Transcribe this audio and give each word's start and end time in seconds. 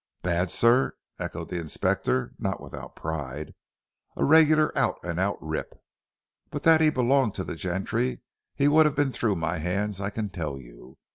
"Bad 0.23 0.49
sir," 0.49 0.95
echoed 1.19 1.49
the 1.49 1.59
Inspector 1.59 2.33
not 2.39 2.59
without 2.59 2.95
pride, 2.95 3.53
"a 4.15 4.25
regular 4.25 4.75
out 4.75 4.97
and 5.03 5.19
out 5.19 5.37
rip. 5.39 5.79
But 6.49 6.63
that 6.63 6.81
he 6.81 6.89
belonged 6.89 7.35
to 7.35 7.43
the 7.43 7.53
gentry, 7.53 8.21
he 8.55 8.67
would 8.67 8.87
have 8.87 8.95
been 8.95 9.11
through 9.11 9.35
my 9.35 9.59
hands 9.59 10.01
I 10.01 10.09
can 10.09 10.29
tell 10.29 10.59
you. 10.59 10.97